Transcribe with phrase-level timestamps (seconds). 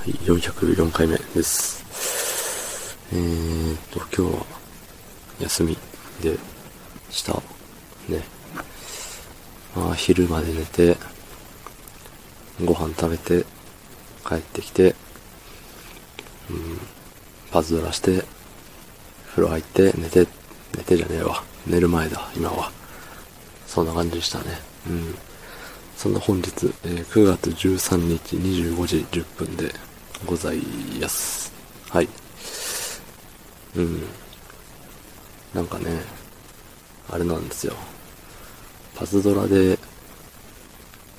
[0.00, 1.84] はい、404回目です。
[3.12, 4.46] えーっと、今日は
[5.40, 5.76] 休み
[6.22, 6.38] で
[7.10, 7.34] した。
[8.08, 8.24] ね。
[9.76, 10.96] まあ、昼まで寝て、
[12.64, 13.44] ご飯食べて、
[14.26, 14.94] 帰ってきて、
[16.48, 16.80] うん、
[17.50, 18.24] パズドラして、
[19.32, 20.26] 風呂入って、寝て、
[20.78, 21.44] 寝てじゃねえわ。
[21.66, 22.72] 寝る前だ、今は。
[23.66, 24.44] そんな感じでしたね。
[24.88, 25.14] うん。
[25.94, 26.48] そんな本日、
[26.84, 29.89] えー9月13日25時10分で
[30.26, 30.58] ござい
[31.00, 31.52] ます。
[31.88, 32.08] はい。
[33.76, 34.02] うん。
[35.54, 36.02] なんかね、
[37.10, 37.74] あれなんですよ。
[38.94, 39.78] パズドラで、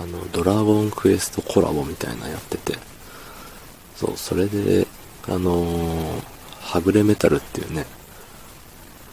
[0.00, 2.78] あの、ドラゴンクエストコラボみたいなやってて、
[3.96, 4.86] そう、それで、
[5.28, 7.86] あのーはぐれメタルっていうね、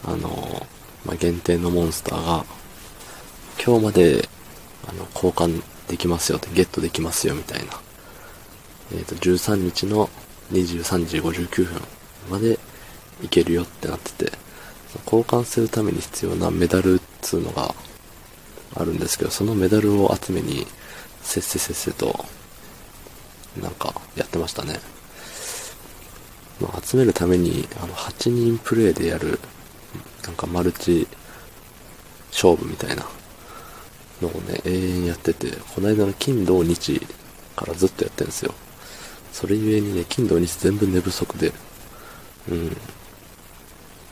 [0.03, 0.65] あのー
[1.05, 2.45] まあ、限定のモンスターが、
[3.63, 4.29] 今日まで、
[4.87, 7.79] あの、交換できますよって、ゲットできますよみたいな。
[8.93, 10.09] えっ、と、13日の
[10.51, 11.81] 23時59分
[12.29, 12.59] まで
[13.23, 14.31] いけるよってなってて、
[15.05, 17.73] 交換するために必要なメダルっつうのが
[18.75, 20.67] あるんですけど、そのメダルを集めに、
[21.21, 22.25] せっせせっせと、
[23.61, 24.79] なんか、やってましたね。
[26.59, 29.39] まあ、集めるために、あの、8人プレイでやる、
[30.23, 31.07] なんかマルチ
[32.31, 33.05] 勝負みたいな
[34.21, 36.99] のをね、永遠やってて、この間の金土日
[37.55, 38.53] からずっとやってるんですよ。
[39.41, 41.51] それゆえにね、金土日全部寝不足で、
[42.47, 42.77] うん。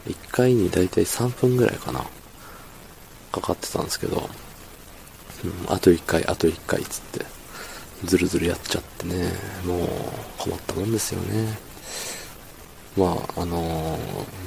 [0.08, 2.04] 1回にだいたい3分ぐらいかな。
[3.32, 4.28] かかってたんですけど、
[5.44, 7.26] うん、あと1回、あと1回つって、
[8.06, 9.32] ずるずるやっちゃってね、
[9.66, 9.88] もう
[10.40, 11.60] 困ったもんですよね。
[12.98, 14.00] まあ、あのー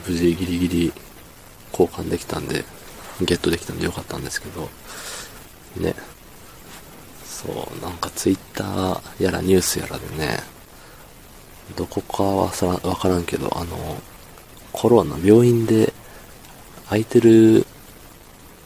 [0.08, 0.92] 無事ギリギリ
[1.70, 2.64] 交換できたんで、
[3.20, 4.68] ゲットできたんでよかったんですけど、
[5.76, 5.94] ね。
[7.24, 10.51] そう、なんかツイッターやらニュースやらでね、
[11.76, 13.96] どこかはさわからんけど、あの、
[14.72, 15.92] コロナ、病院で
[16.86, 17.66] 空いてる、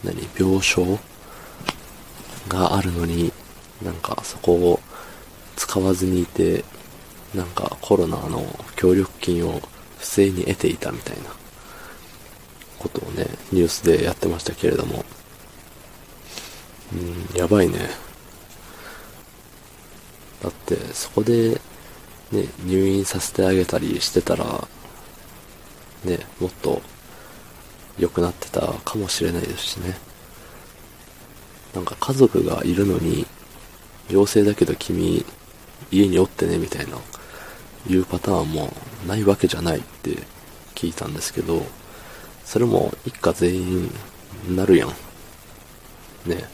[0.03, 1.01] 何、病床
[2.47, 3.31] があるのに、
[3.81, 4.79] なんかそこを
[5.55, 6.63] 使わずにいて、
[7.33, 8.43] なんかコロナの
[8.75, 9.61] 協力金を
[9.97, 11.23] 不正に得ていたみたいな
[12.79, 15.03] ことをね、ニュースでやってましたけれども、
[16.93, 17.89] うん、やばいね。
[20.41, 21.59] だって、そこで、
[22.31, 24.67] ね、入院させてあげたりしてたら、
[26.03, 26.81] ね、もっと
[27.97, 29.97] 良くなってたかもしれないですしね。
[31.73, 33.25] なんか家族がいるのに、
[34.09, 35.25] 陽性だけど君、
[35.91, 36.97] 家におってね、みたいな、
[37.89, 38.73] いうパターンも
[39.07, 40.23] ないわけじゃないって
[40.75, 41.65] 聞いたんですけど、
[42.43, 43.91] それも一家全員
[44.49, 44.89] なるやん。
[46.25, 46.49] ね。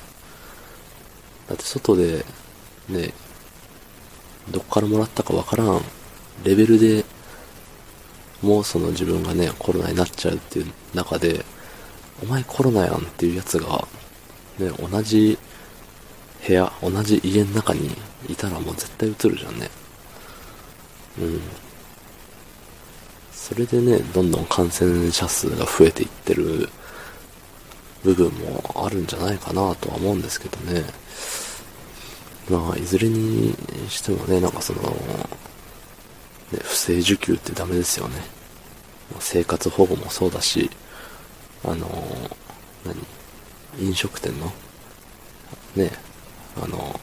[1.48, 2.26] だって外で、
[2.90, 3.14] ね、
[4.50, 5.82] どっからもらったかわからん
[6.44, 7.06] レベルで、
[8.42, 11.46] もうその自分がね、コロナになっちゃうっていう中で、
[12.22, 13.88] お前コロナやんっていうやつが、
[14.60, 15.38] ね、同じ
[16.46, 17.90] 部屋、同じ家の中に
[18.28, 19.70] いたらもう絶対映るじゃんね。
[21.20, 21.42] うん。
[23.32, 26.70] それでね、どんどん感染者数が増えていってる
[28.04, 30.84] 部分もあるんじゃないかなとは思うんですけどね。
[32.50, 33.56] まあ、いずれに
[33.90, 34.90] してもね、なんかその、ね、
[36.62, 38.16] 不正受給ってダメですよね。
[39.20, 40.70] 生活保護もそうだし、
[41.64, 41.88] あの、
[42.86, 42.96] 何？
[43.80, 44.52] 飲食店の、
[45.76, 45.92] ね、
[46.62, 47.00] あの、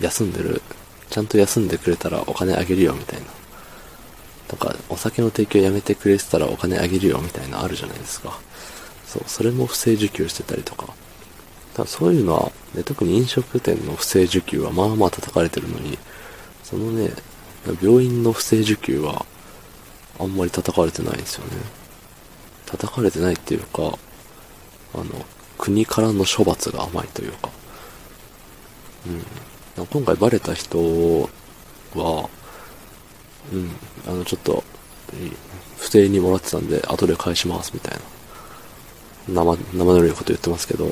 [0.00, 0.60] 休んでる、
[1.08, 3.26] ちゃんと休んでくれたらお金あげるよみたいな。
[4.48, 8.38] とか、お酒の提供やめてくれてたらお金あげるよみたいなあるじゃないですか。
[9.06, 10.92] そう、それも不正受給してたりとか。
[11.74, 15.98] だそういうのは、ね、特に飲食店の不正受給はまあまあ叩かれてるのに、
[16.62, 17.10] そのね、
[17.82, 19.26] 病院の不正受給は
[20.18, 21.52] あんまり叩かれてないんですよね。
[22.66, 23.98] 叩かれてないっていうか、
[24.94, 25.04] あの、
[25.56, 27.50] 国からの処罰が甘いというか。
[29.76, 29.86] うん。
[29.86, 30.78] 今回バレた人
[31.94, 32.28] は、
[33.52, 33.70] うん、
[34.06, 34.62] あの、ちょっと、
[35.78, 38.00] 不正にもらってたんで、後で返します、みたいな。
[39.44, 40.90] 生、生ぬるいこと言ってますけど、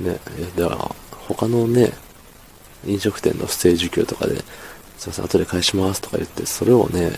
[0.00, 0.94] ね、いや、だから、
[1.28, 1.92] 他のね、
[2.84, 4.36] 飲食店の不正受給とかで、
[4.98, 7.12] すいません、後で返しますとか言って、それをね、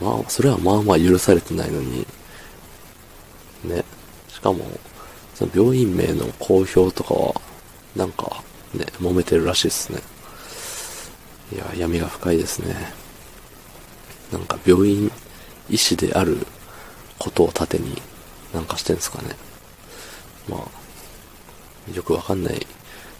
[0.00, 2.06] まあ、それはまあまあ許されてないのに、
[3.64, 3.84] ね、
[4.28, 4.64] しかも、
[5.34, 7.34] その病院名の公表とかは、
[7.96, 8.42] なんか、
[8.74, 10.00] ね、揉めてるらしいですね。
[11.52, 12.92] いや、闇が深いですね。
[14.30, 15.10] なんか病院、
[15.70, 16.46] 医師である
[17.18, 18.00] ことを盾に
[18.52, 19.34] なんかしてんすかね。
[20.48, 20.77] まあ、
[21.94, 22.66] よくわかんない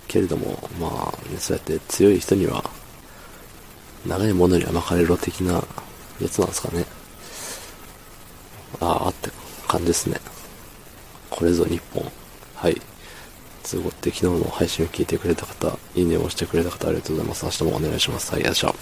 [0.07, 2.65] けれども、まあ、ね、そうやって強い人には、
[4.07, 5.55] 長いものには巻かれろ的な
[6.21, 6.87] やつなんですかね。
[8.81, 9.31] ああって
[9.67, 10.21] 感じですね。
[11.31, 12.11] これぞ日本。
[12.55, 12.81] はい。
[13.63, 17.45] 通ごって昨日の配信を聞いてくれた方、いいねを押してくれた方ありがとうございます。
[17.45, 18.33] 明日もお願いします。
[18.33, 18.75] はい、よいしょ。